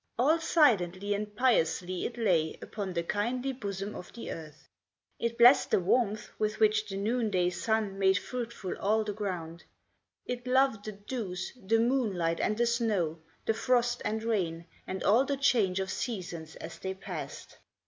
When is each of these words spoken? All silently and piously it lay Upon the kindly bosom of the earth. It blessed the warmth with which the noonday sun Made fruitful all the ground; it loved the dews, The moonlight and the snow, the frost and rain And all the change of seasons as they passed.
All 0.17 0.39
silently 0.39 1.13
and 1.13 1.35
piously 1.35 2.07
it 2.07 2.17
lay 2.17 2.57
Upon 2.59 2.91
the 2.91 3.03
kindly 3.03 3.53
bosom 3.53 3.93
of 3.93 4.11
the 4.13 4.31
earth. 4.31 4.67
It 5.19 5.37
blessed 5.37 5.69
the 5.69 5.79
warmth 5.79 6.31
with 6.39 6.59
which 6.59 6.87
the 6.89 6.97
noonday 6.97 7.51
sun 7.51 7.99
Made 7.99 8.17
fruitful 8.17 8.75
all 8.79 9.03
the 9.03 9.13
ground; 9.13 9.63
it 10.25 10.47
loved 10.47 10.85
the 10.85 10.93
dews, 10.93 11.53
The 11.55 11.77
moonlight 11.77 12.39
and 12.39 12.57
the 12.57 12.65
snow, 12.65 13.19
the 13.45 13.53
frost 13.53 14.01
and 14.03 14.23
rain 14.23 14.65
And 14.87 15.03
all 15.03 15.23
the 15.23 15.37
change 15.37 15.79
of 15.79 15.91
seasons 15.91 16.55
as 16.55 16.79
they 16.79 16.95
passed. 16.95 17.59